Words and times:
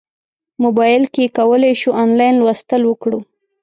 موبایل 0.63 1.03
کې 1.13 1.25
کولی 1.37 1.73
شو 1.81 1.89
انلاین 2.03 2.35
لوستل 2.41 2.81
وکړو. 2.85 3.19